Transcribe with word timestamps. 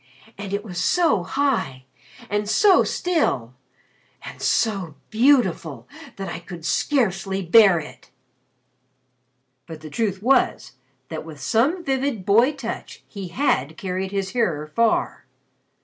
And 0.35 0.51
it 0.51 0.63
was 0.63 0.83
so 0.83 1.21
high 1.21 1.85
and 2.27 2.49
so 2.49 2.83
still 2.83 3.53
and 4.23 4.41
so 4.41 4.95
beautiful 5.11 5.87
that 6.15 6.27
I 6.27 6.39
could 6.39 6.65
scarcely 6.65 7.43
bear 7.43 7.77
it." 7.79 8.09
But 9.67 9.81
the 9.81 9.91
truth 9.91 10.23
was, 10.23 10.71
that 11.09 11.23
with 11.23 11.39
some 11.39 11.83
vivid 11.83 12.25
boy 12.25 12.53
touch 12.53 13.03
he 13.07 13.27
had 13.27 13.77
carried 13.77 14.11
his 14.11 14.29
hearer 14.29 14.65
far. 14.65 15.27